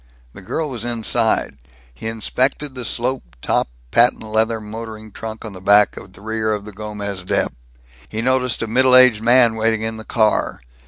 The 0.33 0.41
girl 0.41 0.67
was 0.67 0.83
inside. 0.83 1.59
He 1.93 2.07
inspected 2.07 2.73
the 2.73 2.85
slope 2.85 3.35
topped, 3.39 3.69
patent 3.91 4.23
leather 4.23 4.59
motoring 4.59 5.11
trunk 5.11 5.45
on 5.45 5.53
the 5.53 5.61
rack 5.61 5.95
at 5.95 6.13
the 6.13 6.21
rear 6.21 6.53
of 6.53 6.65
the 6.65 6.71
Gomez 6.71 7.23
Dep. 7.23 7.53
He 8.09 8.19
noticed 8.19 8.63
a 8.63 8.67
middle 8.67 8.95
aged 8.95 9.21
man 9.21 9.53
waiting 9.53 9.83
in 9.83 9.97
the 9.97 10.03
car. 10.03 10.59